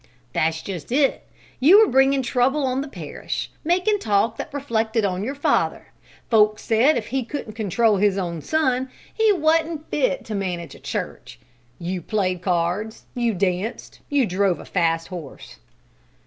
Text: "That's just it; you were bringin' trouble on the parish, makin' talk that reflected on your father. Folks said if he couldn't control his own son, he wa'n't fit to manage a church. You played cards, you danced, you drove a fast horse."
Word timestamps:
"That's 0.33 0.63
just 0.63 0.91
it; 0.91 1.27
you 1.59 1.77
were 1.77 1.85
bringin' 1.87 2.23
trouble 2.23 2.65
on 2.65 2.81
the 2.81 2.87
parish, 2.87 3.51
makin' 3.63 3.99
talk 3.99 4.35
that 4.37 4.51
reflected 4.51 5.05
on 5.05 5.23
your 5.23 5.35
father. 5.35 5.89
Folks 6.27 6.63
said 6.63 6.97
if 6.97 7.09
he 7.09 7.23
couldn't 7.23 7.53
control 7.53 7.97
his 7.97 8.17
own 8.17 8.41
son, 8.41 8.89
he 9.13 9.31
wa'n't 9.31 9.91
fit 9.91 10.25
to 10.25 10.33
manage 10.33 10.73
a 10.73 10.79
church. 10.79 11.37
You 11.77 12.01
played 12.01 12.41
cards, 12.41 13.05
you 13.13 13.35
danced, 13.35 13.99
you 14.09 14.25
drove 14.25 14.59
a 14.59 14.65
fast 14.65 15.09
horse." 15.09 15.59